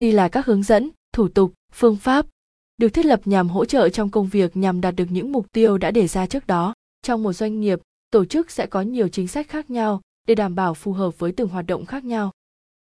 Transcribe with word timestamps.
đi 0.00 0.12
là 0.12 0.28
các 0.28 0.46
hướng 0.46 0.62
dẫn, 0.62 0.90
thủ 1.12 1.28
tục, 1.28 1.52
phương 1.72 1.96
pháp 1.96 2.26
được 2.76 2.88
thiết 2.88 3.06
lập 3.06 3.20
nhằm 3.24 3.48
hỗ 3.48 3.64
trợ 3.64 3.88
trong 3.88 4.10
công 4.10 4.28
việc 4.28 4.56
nhằm 4.56 4.80
đạt 4.80 4.96
được 4.96 5.06
những 5.10 5.32
mục 5.32 5.52
tiêu 5.52 5.78
đã 5.78 5.90
đề 5.90 6.06
ra 6.06 6.26
trước 6.26 6.46
đó. 6.46 6.74
Trong 7.02 7.22
một 7.22 7.32
doanh 7.32 7.60
nghiệp, 7.60 7.80
tổ 8.10 8.24
chức 8.24 8.50
sẽ 8.50 8.66
có 8.66 8.82
nhiều 8.82 9.08
chính 9.08 9.28
sách 9.28 9.48
khác 9.48 9.70
nhau 9.70 10.00
để 10.28 10.34
đảm 10.34 10.54
bảo 10.54 10.74
phù 10.74 10.92
hợp 10.92 11.18
với 11.18 11.32
từng 11.32 11.48
hoạt 11.48 11.66
động 11.66 11.86
khác 11.86 12.04
nhau. 12.04 12.32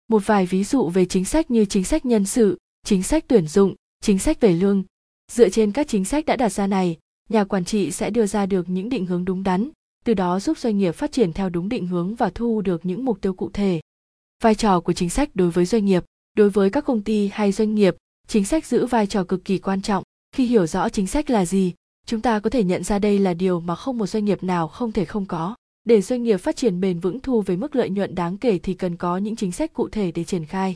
Một 0.08 0.26
vài 0.26 0.46
ví 0.46 0.64
dụ 0.64 0.88
về 0.88 1.04
chính 1.04 1.24
sách 1.24 1.50
như 1.50 1.64
chính 1.64 1.84
sách 1.84 2.06
nhân 2.06 2.26
sự, 2.26 2.58
chính 2.84 3.02
sách 3.02 3.24
tuyển 3.28 3.46
dụng, 3.46 3.74
chính 4.00 4.18
sách 4.18 4.40
về 4.40 4.52
lương. 4.52 4.84
Dựa 5.32 5.48
trên 5.48 5.72
các 5.72 5.88
chính 5.88 6.04
sách 6.04 6.26
đã 6.26 6.36
đặt 6.36 6.52
ra 6.52 6.66
này, 6.66 6.96
nhà 7.28 7.44
quản 7.44 7.64
trị 7.64 7.90
sẽ 7.90 8.10
đưa 8.10 8.26
ra 8.26 8.46
được 8.46 8.68
những 8.68 8.88
định 8.88 9.06
hướng 9.06 9.24
đúng 9.24 9.42
đắn, 9.42 9.70
từ 10.04 10.14
đó 10.14 10.40
giúp 10.40 10.58
doanh 10.58 10.78
nghiệp 10.78 10.92
phát 10.92 11.12
triển 11.12 11.32
theo 11.32 11.48
đúng 11.48 11.68
định 11.68 11.86
hướng 11.86 12.14
và 12.14 12.30
thu 12.34 12.60
được 12.60 12.86
những 12.86 13.04
mục 13.04 13.20
tiêu 13.20 13.34
cụ 13.34 13.50
thể. 13.52 13.80
Vai 14.42 14.54
trò 14.54 14.80
của 14.80 14.92
chính 14.92 15.10
sách 15.10 15.30
đối 15.34 15.50
với 15.50 15.64
doanh 15.64 15.84
nghiệp, 15.84 16.04
đối 16.34 16.50
với 16.50 16.70
các 16.70 16.84
công 16.84 17.02
ty 17.02 17.28
hay 17.32 17.52
doanh 17.52 17.74
nghiệp, 17.74 17.96
chính 18.26 18.44
sách 18.44 18.66
giữ 18.66 18.86
vai 18.86 19.06
trò 19.06 19.24
cực 19.24 19.44
kỳ 19.44 19.58
quan 19.58 19.82
trọng. 19.82 20.02
Khi 20.32 20.46
hiểu 20.46 20.66
rõ 20.66 20.88
chính 20.88 21.06
sách 21.06 21.30
là 21.30 21.46
gì, 21.46 21.72
chúng 22.06 22.20
ta 22.20 22.40
có 22.40 22.50
thể 22.50 22.64
nhận 22.64 22.84
ra 22.84 22.98
đây 22.98 23.18
là 23.18 23.34
điều 23.34 23.60
mà 23.60 23.74
không 23.74 23.98
một 23.98 24.06
doanh 24.06 24.24
nghiệp 24.24 24.42
nào 24.42 24.68
không 24.68 24.92
thể 24.92 25.04
không 25.04 25.26
có. 25.26 25.54
Để 25.84 26.00
doanh 26.02 26.22
nghiệp 26.22 26.36
phát 26.36 26.56
triển 26.56 26.80
bền 26.80 27.00
vững 27.00 27.20
thu 27.20 27.42
về 27.42 27.56
mức 27.56 27.76
lợi 27.76 27.90
nhuận 27.90 28.14
đáng 28.14 28.38
kể 28.38 28.58
thì 28.58 28.74
cần 28.74 28.96
có 28.96 29.16
những 29.16 29.36
chính 29.36 29.52
sách 29.52 29.72
cụ 29.72 29.88
thể 29.88 30.12
để 30.12 30.24
triển 30.24 30.44
khai. 30.44 30.74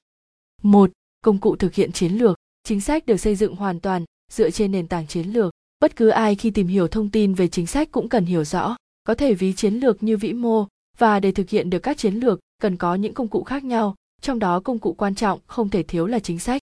Một, 0.62 0.90
Công 1.24 1.38
cụ 1.38 1.56
thực 1.56 1.74
hiện 1.74 1.92
chiến 1.92 2.12
lược. 2.12 2.36
Chính 2.64 2.80
sách 2.80 3.06
được 3.06 3.16
xây 3.16 3.36
dựng 3.36 3.56
hoàn 3.56 3.80
toàn 3.80 4.04
dựa 4.32 4.50
trên 4.50 4.72
nền 4.72 4.88
tảng 4.88 5.06
chiến 5.06 5.26
lược. 5.26 5.52
Bất 5.80 5.96
cứ 5.96 6.08
ai 6.08 6.34
khi 6.34 6.50
tìm 6.50 6.66
hiểu 6.66 6.88
thông 6.88 7.10
tin 7.10 7.34
về 7.34 7.48
chính 7.48 7.66
sách 7.66 7.88
cũng 7.92 8.08
cần 8.08 8.24
hiểu 8.24 8.44
rõ, 8.44 8.76
có 9.04 9.14
thể 9.14 9.34
ví 9.34 9.52
chiến 9.52 9.74
lược 9.74 10.02
như 10.02 10.16
vĩ 10.16 10.32
mô 10.32 10.66
và 10.98 11.20
để 11.20 11.32
thực 11.32 11.50
hiện 11.50 11.70
được 11.70 11.78
các 11.78 11.98
chiến 11.98 12.14
lược 12.14 12.40
cần 12.62 12.76
có 12.76 12.94
những 12.94 13.14
công 13.14 13.28
cụ 13.28 13.42
khác 13.42 13.64
nhau, 13.64 13.94
trong 14.22 14.38
đó 14.38 14.60
công 14.60 14.78
cụ 14.78 14.92
quan 14.92 15.14
trọng 15.14 15.40
không 15.46 15.68
thể 15.68 15.82
thiếu 15.82 16.06
là 16.06 16.18
chính 16.18 16.38
sách. 16.38 16.62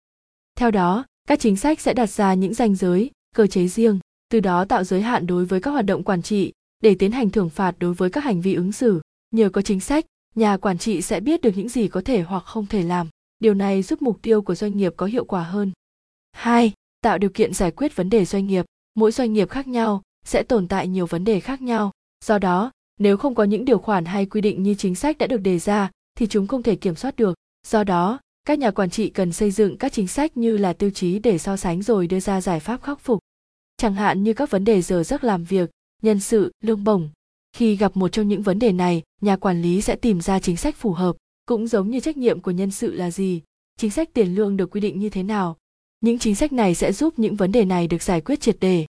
Theo 0.55 0.71
đó, 0.71 1.05
các 1.27 1.39
chính 1.39 1.55
sách 1.55 1.79
sẽ 1.79 1.93
đặt 1.93 2.09
ra 2.09 2.33
những 2.33 2.53
ranh 2.53 2.75
giới, 2.75 3.11
cơ 3.35 3.47
chế 3.47 3.67
riêng, 3.67 3.99
từ 4.29 4.39
đó 4.39 4.65
tạo 4.65 4.83
giới 4.83 5.01
hạn 5.01 5.27
đối 5.27 5.45
với 5.45 5.59
các 5.61 5.71
hoạt 5.71 5.85
động 5.85 6.03
quản 6.03 6.21
trị 6.21 6.53
để 6.83 6.95
tiến 6.95 7.11
hành 7.11 7.29
thưởng 7.29 7.49
phạt 7.49 7.75
đối 7.79 7.93
với 7.93 8.09
các 8.09 8.23
hành 8.23 8.41
vi 8.41 8.53
ứng 8.53 8.71
xử. 8.71 9.01
Nhờ 9.31 9.49
có 9.49 9.61
chính 9.61 9.79
sách, 9.79 10.05
nhà 10.35 10.57
quản 10.57 10.77
trị 10.77 11.01
sẽ 11.01 11.19
biết 11.19 11.41
được 11.41 11.51
những 11.55 11.69
gì 11.69 11.87
có 11.87 12.01
thể 12.05 12.21
hoặc 12.21 12.43
không 12.45 12.65
thể 12.65 12.83
làm. 12.83 13.07
Điều 13.39 13.53
này 13.53 13.83
giúp 13.83 14.01
mục 14.01 14.21
tiêu 14.21 14.41
của 14.41 14.55
doanh 14.55 14.77
nghiệp 14.77 14.93
có 14.97 15.05
hiệu 15.05 15.25
quả 15.25 15.43
hơn. 15.43 15.71
2. 16.31 16.73
Tạo 17.01 17.17
điều 17.17 17.29
kiện 17.29 17.53
giải 17.53 17.71
quyết 17.71 17.95
vấn 17.95 18.09
đề 18.09 18.25
doanh 18.25 18.47
nghiệp. 18.47 18.65
Mỗi 18.95 19.11
doanh 19.11 19.33
nghiệp 19.33 19.49
khác 19.49 19.67
nhau 19.67 20.01
sẽ 20.25 20.43
tồn 20.43 20.67
tại 20.67 20.87
nhiều 20.87 21.05
vấn 21.05 21.23
đề 21.23 21.39
khác 21.39 21.61
nhau. 21.61 21.91
Do 22.25 22.39
đó, 22.39 22.71
nếu 22.99 23.17
không 23.17 23.35
có 23.35 23.43
những 23.43 23.65
điều 23.65 23.77
khoản 23.77 24.05
hay 24.05 24.25
quy 24.25 24.41
định 24.41 24.63
như 24.63 24.75
chính 24.75 24.95
sách 24.95 25.17
đã 25.17 25.27
được 25.27 25.37
đề 25.37 25.59
ra 25.59 25.91
thì 26.17 26.27
chúng 26.27 26.47
không 26.47 26.63
thể 26.63 26.75
kiểm 26.75 26.95
soát 26.95 27.15
được. 27.15 27.35
Do 27.65 27.83
đó, 27.83 28.19
các 28.47 28.59
nhà 28.59 28.71
quản 28.71 28.89
trị 28.89 29.09
cần 29.09 29.31
xây 29.31 29.51
dựng 29.51 29.77
các 29.77 29.93
chính 29.93 30.07
sách 30.07 30.37
như 30.37 30.57
là 30.57 30.73
tiêu 30.73 30.89
chí 30.89 31.19
để 31.19 31.37
so 31.37 31.57
sánh 31.57 31.81
rồi 31.81 32.07
đưa 32.07 32.19
ra 32.19 32.41
giải 32.41 32.59
pháp 32.59 32.83
khắc 32.83 32.99
phục. 32.99 33.19
Chẳng 33.77 33.93
hạn 33.93 34.23
như 34.23 34.33
các 34.33 34.51
vấn 34.51 34.65
đề 34.65 34.81
giờ 34.81 35.03
giấc 35.03 35.23
làm 35.23 35.43
việc 35.43 35.69
nhân 36.01 36.19
sự 36.19 36.51
lương 36.63 36.83
bổng. 36.83 37.09
Khi 37.53 37.75
gặp 37.75 37.97
một 37.97 38.07
trong 38.07 38.27
những 38.27 38.41
vấn 38.41 38.59
đề 38.59 38.71
này 38.71 39.03
nhà 39.21 39.35
quản 39.35 39.61
lý 39.61 39.81
sẽ 39.81 39.95
tìm 39.95 40.21
ra 40.21 40.39
chính 40.39 40.57
sách 40.57 40.75
phù 40.75 40.91
hợp 40.91 41.15
cũng 41.45 41.67
giống 41.67 41.89
như 41.89 41.99
trách 41.99 42.17
nhiệm 42.17 42.39
của 42.39 42.51
nhân 42.51 42.71
sự 42.71 42.93
là 42.93 43.11
gì 43.11 43.41
chính 43.79 43.91
sách 43.91 44.09
tiền 44.13 44.35
lương 44.35 44.57
được 44.57 44.71
quy 44.71 44.81
định 44.81 44.99
như 44.99 45.09
thế 45.09 45.23
nào. 45.23 45.57
Những 46.01 46.19
chính 46.19 46.35
sách 46.35 46.53
này 46.53 46.75
sẽ 46.75 46.91
giúp 46.93 47.19
những 47.19 47.35
vấn 47.35 47.51
đề 47.51 47.65
này 47.65 47.87
được 47.87 48.01
giải 48.01 48.21
quyết 48.21 48.41
triệt 48.41 48.57
đề. 48.59 48.85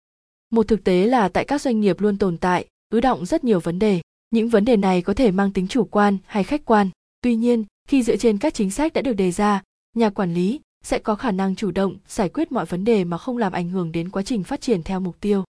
Một 0.51 0.69
thực 0.69 0.85
tế 0.85 1.07
là 1.07 1.29
tại 1.29 1.45
các 1.45 1.61
doanh 1.61 1.81
nghiệp 1.81 2.01
luôn 2.01 2.19
tồn 2.19 2.37
tại 2.37 2.67
ứ 2.93 3.01
động 3.01 3.27
rất 3.27 3.45
nhiều 3.45 3.61
vấn 3.61 3.79
đề. 3.79 4.01
Những 4.31 4.48
vấn 4.48 4.65
đề 4.65 4.77
này 4.77 5.03
có 5.03 5.15
thể 5.15 5.31
mang 5.31 5.53
tính 5.53 5.69
chủ 5.69 5.85
quan 5.85 6.19
hay 6.27 6.45
khách 6.45 6.65
quan. 6.65 6.91
Tuy 7.21 7.37
nhiên 7.37 7.65
khi 7.91 8.02
dựa 8.02 8.16
trên 8.16 8.38
các 8.38 8.55
chính 8.55 8.70
sách 8.70 8.92
đã 8.92 9.02
được 9.02 9.12
đề 9.12 9.30
ra 9.30 9.62
nhà 9.96 10.10
quản 10.10 10.34
lý 10.34 10.60
sẽ 10.84 10.98
có 10.98 11.14
khả 11.14 11.30
năng 11.30 11.56
chủ 11.56 11.70
động 11.70 11.96
giải 12.08 12.28
quyết 12.28 12.52
mọi 12.52 12.66
vấn 12.66 12.84
đề 12.84 13.05
mà 13.05 13.19
không 13.19 13.38
làm 13.38 13.52
ảnh 13.52 13.69
hưởng 13.69 13.92
đến 13.92 14.08
quá 14.08 14.22
trình 14.22 14.44
phát 14.44 14.60
triển 14.60 14.83
theo 14.83 15.00
mục 15.00 15.20
tiêu 15.20 15.44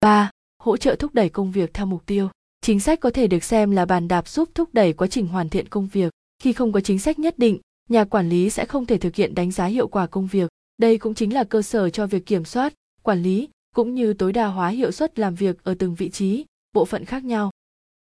3. 0.00 0.30
Hỗ 0.62 0.76
trợ 0.76 0.96
thúc 0.98 1.14
đẩy 1.14 1.28
công 1.28 1.52
việc 1.52 1.74
theo 1.74 1.86
mục 1.86 2.06
tiêu. 2.06 2.28
Chính 2.60 2.80
sách 2.80 3.00
có 3.00 3.10
thể 3.10 3.26
được 3.26 3.44
xem 3.44 3.70
là 3.70 3.84
bàn 3.84 4.08
đạp 4.08 4.28
giúp 4.28 4.48
thúc 4.54 4.68
đẩy 4.72 4.92
quá 4.92 5.08
trình 5.08 5.26
hoàn 5.26 5.48
thiện 5.48 5.68
công 5.68 5.86
việc. 5.86 6.12
Khi 6.42 6.52
không 6.52 6.72
có 6.72 6.80
chính 6.80 6.98
sách 6.98 7.18
nhất 7.18 7.38
định, 7.38 7.58
nhà 7.88 8.04
quản 8.04 8.28
lý 8.28 8.50
sẽ 8.50 8.64
không 8.64 8.86
thể 8.86 8.98
thực 8.98 9.14
hiện 9.14 9.34
đánh 9.34 9.50
giá 9.50 9.64
hiệu 9.66 9.88
quả 9.88 10.06
công 10.06 10.26
việc. 10.26 10.50
Đây 10.78 10.98
cũng 10.98 11.14
chính 11.14 11.34
là 11.34 11.44
cơ 11.44 11.62
sở 11.62 11.90
cho 11.90 12.06
việc 12.06 12.26
kiểm 12.26 12.44
soát, 12.44 12.74
quản 13.02 13.22
lý 13.22 13.48
cũng 13.74 13.94
như 13.94 14.12
tối 14.12 14.32
đa 14.32 14.46
hóa 14.46 14.68
hiệu 14.68 14.90
suất 14.90 15.18
làm 15.18 15.34
việc 15.34 15.64
ở 15.64 15.74
từng 15.78 15.94
vị 15.94 16.10
trí, 16.10 16.44
bộ 16.72 16.84
phận 16.84 17.04
khác 17.04 17.24
nhau 17.24 17.50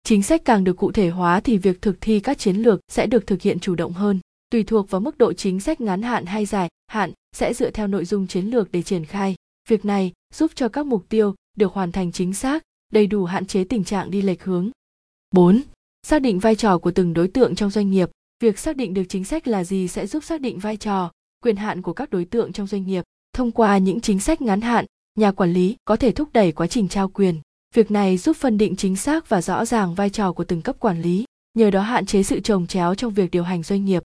chính 0.02 0.22
sách 0.22 0.42
càng 0.44 0.64
được 0.64 0.76
cụ 0.76 0.92
thể 0.92 1.08
hóa 1.08 1.40
thì 1.40 1.58
việc 1.58 1.82
thực 1.82 2.00
thi 2.00 2.20
các 2.20 2.38
chiến 2.38 2.56
lược 2.56 2.80
sẽ 2.88 3.06
được 3.06 3.26
thực 3.26 3.42
hiện 3.42 3.60
chủ 3.60 3.74
động 3.74 3.92
hơn 3.92 4.20
tùy 4.50 4.64
thuộc 4.64 4.90
vào 4.90 5.00
mức 5.00 5.18
độ 5.18 5.32
chính 5.32 5.60
sách 5.60 5.80
ngắn 5.80 6.02
hạn 6.02 6.26
hay 6.26 6.46
dài 6.46 6.68
hạn 6.86 7.12
sẽ 7.32 7.54
dựa 7.54 7.70
theo 7.70 7.86
nội 7.86 8.04
dung 8.04 8.26
chiến 8.26 8.46
lược 8.46 8.72
để 8.72 8.82
triển 8.82 9.04
khai 9.04 9.34
việc 9.68 9.84
này 9.84 10.12
giúp 10.34 10.50
cho 10.54 10.68
các 10.68 10.86
mục 10.86 11.08
tiêu 11.08 11.34
được 11.56 11.72
hoàn 11.72 11.92
thành 11.92 12.12
chính 12.12 12.34
xác 12.34 12.62
đầy 12.92 13.06
đủ 13.06 13.24
hạn 13.24 13.46
chế 13.46 13.64
tình 13.64 13.84
trạng 13.84 14.10
đi 14.10 14.22
lệch 14.22 14.44
hướng 14.44 14.70
4. 15.32 15.62
Xác 16.06 16.22
định 16.22 16.38
vai 16.38 16.56
trò 16.56 16.78
của 16.78 16.90
từng 16.90 17.12
đối 17.12 17.28
tượng 17.28 17.54
trong 17.54 17.70
doanh 17.70 17.90
nghiệp. 17.90 18.10
Việc 18.40 18.58
xác 18.58 18.76
định 18.76 18.94
được 18.94 19.02
chính 19.08 19.24
sách 19.24 19.48
là 19.48 19.64
gì 19.64 19.88
sẽ 19.88 20.06
giúp 20.06 20.24
xác 20.24 20.40
định 20.40 20.58
vai 20.58 20.76
trò, 20.76 21.10
quyền 21.42 21.56
hạn 21.56 21.82
của 21.82 21.92
các 21.92 22.10
đối 22.10 22.24
tượng 22.24 22.52
trong 22.52 22.66
doanh 22.66 22.86
nghiệp. 22.86 23.04
Thông 23.32 23.50
qua 23.50 23.78
những 23.78 24.00
chính 24.00 24.20
sách 24.20 24.42
ngắn 24.42 24.60
hạn, 24.60 24.84
nhà 25.14 25.32
quản 25.32 25.52
lý 25.52 25.76
có 25.84 25.96
thể 25.96 26.12
thúc 26.12 26.28
đẩy 26.32 26.52
quá 26.52 26.66
trình 26.66 26.88
trao 26.88 27.08
quyền, 27.08 27.40
Việc 27.72 27.90
này 27.90 28.16
giúp 28.18 28.36
phân 28.36 28.58
định 28.58 28.76
chính 28.76 28.96
xác 28.96 29.28
và 29.28 29.42
rõ 29.42 29.64
ràng 29.64 29.94
vai 29.94 30.10
trò 30.10 30.32
của 30.32 30.44
từng 30.44 30.62
cấp 30.62 30.76
quản 30.80 31.02
lý, 31.02 31.24
nhờ 31.54 31.70
đó 31.70 31.80
hạn 31.80 32.06
chế 32.06 32.22
sự 32.22 32.40
trồng 32.40 32.66
chéo 32.66 32.94
trong 32.94 33.12
việc 33.12 33.30
điều 33.30 33.42
hành 33.42 33.62
doanh 33.62 33.84
nghiệp. 33.84 34.02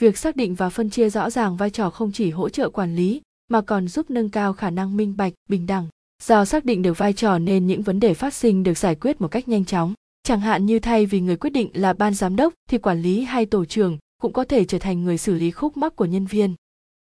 Việc 0.00 0.18
xác 0.18 0.36
định 0.36 0.54
và 0.54 0.70
phân 0.70 0.90
chia 0.90 1.10
rõ 1.10 1.30
ràng 1.30 1.56
vai 1.56 1.70
trò 1.70 1.90
không 1.90 2.12
chỉ 2.12 2.30
hỗ 2.30 2.48
trợ 2.48 2.70
quản 2.70 2.96
lý, 2.96 3.20
mà 3.50 3.60
còn 3.60 3.88
giúp 3.88 4.10
nâng 4.10 4.30
cao 4.30 4.52
khả 4.52 4.70
năng 4.70 4.96
minh 4.96 5.16
bạch, 5.16 5.32
bình 5.48 5.66
đẳng. 5.66 5.88
Do 6.22 6.44
xác 6.44 6.64
định 6.64 6.82
được 6.82 6.98
vai 6.98 7.12
trò 7.12 7.38
nên 7.38 7.66
những 7.66 7.82
vấn 7.82 8.00
đề 8.00 8.14
phát 8.14 8.34
sinh 8.34 8.62
được 8.62 8.78
giải 8.78 8.94
quyết 8.94 9.20
một 9.20 9.28
cách 9.28 9.48
nhanh 9.48 9.64
chóng. 9.64 9.94
Chẳng 10.22 10.40
hạn 10.40 10.66
như 10.66 10.78
thay 10.78 11.06
vì 11.06 11.20
người 11.20 11.36
quyết 11.36 11.50
định 11.50 11.70
là 11.72 11.92
ban 11.92 12.14
giám 12.14 12.36
đốc 12.36 12.54
thì 12.70 12.78
quản 12.78 13.02
lý 13.02 13.20
hay 13.20 13.46
tổ 13.46 13.64
trưởng 13.64 13.98
cũng 14.22 14.32
có 14.32 14.44
thể 14.44 14.64
trở 14.64 14.78
thành 14.78 15.04
người 15.04 15.18
xử 15.18 15.34
lý 15.34 15.50
khúc 15.50 15.76
mắc 15.76 15.96
của 15.96 16.04
nhân 16.04 16.26
viên. 16.26 16.54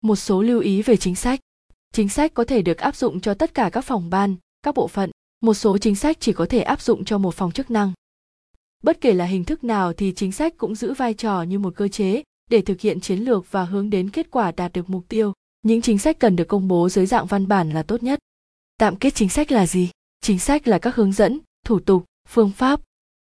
Một 0.02 0.16
số 0.16 0.42
lưu 0.42 0.60
ý 0.60 0.82
về 0.82 0.96
chính 0.96 1.14
sách. 1.14 1.40
Chính 1.92 2.08
sách 2.08 2.34
có 2.34 2.44
thể 2.44 2.62
được 2.62 2.78
áp 2.78 2.96
dụng 2.96 3.20
cho 3.20 3.34
tất 3.34 3.54
cả 3.54 3.70
các 3.72 3.84
phòng 3.84 4.10
ban, 4.10 4.36
các 4.62 4.74
bộ 4.74 4.88
phận 4.88 5.10
một 5.44 5.54
số 5.54 5.78
chính 5.78 5.94
sách 5.94 6.16
chỉ 6.20 6.32
có 6.32 6.46
thể 6.46 6.60
áp 6.60 6.80
dụng 6.80 7.04
cho 7.04 7.18
một 7.18 7.34
phòng 7.34 7.52
chức 7.52 7.70
năng. 7.70 7.92
Bất 8.82 9.00
kể 9.00 9.12
là 9.12 9.24
hình 9.24 9.44
thức 9.44 9.64
nào 9.64 9.92
thì 9.92 10.12
chính 10.16 10.32
sách 10.32 10.54
cũng 10.58 10.74
giữ 10.74 10.94
vai 10.94 11.14
trò 11.14 11.42
như 11.42 11.58
một 11.58 11.74
cơ 11.76 11.88
chế 11.88 12.22
để 12.50 12.60
thực 12.60 12.80
hiện 12.80 13.00
chiến 13.00 13.18
lược 13.18 13.52
và 13.52 13.64
hướng 13.64 13.90
đến 13.90 14.10
kết 14.10 14.30
quả 14.30 14.52
đạt 14.52 14.72
được 14.72 14.90
mục 14.90 15.04
tiêu. 15.08 15.32
Những 15.62 15.80
chính 15.80 15.98
sách 15.98 16.18
cần 16.18 16.36
được 16.36 16.48
công 16.48 16.68
bố 16.68 16.88
dưới 16.88 17.06
dạng 17.06 17.26
văn 17.26 17.48
bản 17.48 17.70
là 17.70 17.82
tốt 17.82 18.02
nhất. 18.02 18.18
Tạm 18.78 18.96
kết 18.96 19.14
chính 19.14 19.28
sách 19.28 19.52
là 19.52 19.66
gì? 19.66 19.90
Chính 20.20 20.38
sách 20.38 20.68
là 20.68 20.78
các 20.78 20.94
hướng 20.94 21.12
dẫn, 21.12 21.40
thủ 21.66 21.80
tục, 21.80 22.04
phương 22.28 22.50
pháp 22.50 22.80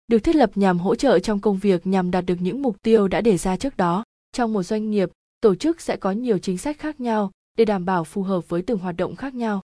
được 0.09 0.19
thiết 0.19 0.37
lập 0.37 0.51
nhằm 0.55 0.79
hỗ 0.79 0.95
trợ 0.95 1.19
trong 1.19 1.41
công 1.41 1.59
việc 1.59 1.87
nhằm 1.87 2.11
đạt 2.11 2.27
được 2.27 2.37
những 2.41 2.63
mục 2.63 2.83
tiêu 2.83 3.09
đã 3.09 3.21
đề 3.21 3.37
ra 3.37 3.57
trước 3.57 3.77
đó. 3.77 4.05
Trong 4.33 4.53
một 4.53 4.63
doanh 4.63 4.91
nghiệp, 4.91 5.11
tổ 5.41 5.55
chức 5.55 5.81
sẽ 5.81 5.97
có 5.97 6.13
nhiều 6.13 6.39
chính 6.39 6.59
sách 6.59 6.79
khác 6.79 7.01
nhau 7.01 7.31
để 7.59 7.65
đảm 7.65 7.85
bảo 7.85 8.05
phù 8.05 8.23
hợp 8.23 8.49
với 8.49 8.63
từng 8.63 8.79
hoạt 8.79 8.97
động 8.97 9.17
khác 9.17 9.35
nhau. 9.35 9.61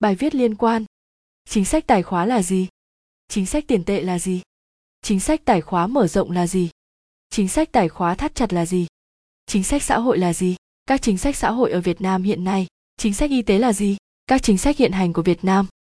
Bài 0.00 0.14
viết 0.14 0.34
liên 0.34 0.54
quan 0.54 0.84
chính 1.50 1.64
sách 1.64 1.86
tài 1.86 2.02
khóa 2.02 2.26
là 2.26 2.42
gì? 2.42 2.68
Chính 3.28 3.46
sách 3.46 3.64
tiền 3.66 3.84
tệ 3.84 4.02
là 4.02 4.18
gì? 4.18 4.42
Chính 5.02 5.20
sách 5.20 5.44
tài 5.44 5.60
khóa 5.60 5.86
mở 5.86 6.06
rộng 6.06 6.30
là 6.30 6.46
gì? 6.46 6.70
Chính 7.30 7.48
sách 7.48 7.72
tài 7.72 7.88
khóa 7.88 8.14
thắt 8.14 8.34
chặt 8.34 8.52
là 8.52 8.66
gì? 8.66 8.86
Chính 9.46 9.64
sách 9.64 9.82
xã 9.82 9.98
hội 9.98 10.18
là 10.18 10.32
gì? 10.32 10.56
Các 10.86 11.02
chính 11.02 11.18
sách 11.18 11.36
xã 11.36 11.50
hội 11.50 11.70
ở 11.70 11.80
việt 11.80 12.00
nam 12.00 12.22
hiện 12.22 12.44
nay, 12.44 12.66
chính 12.96 13.14
sách 13.14 13.30
y 13.30 13.42
tế 13.42 13.58
là 13.58 13.72
gì? 13.72 13.96
Các 14.26 14.42
chính 14.42 14.58
sách 14.58 14.76
hiện 14.76 14.92
hành 14.92 15.12
của 15.12 15.22
việt 15.22 15.44
nam 15.44 15.68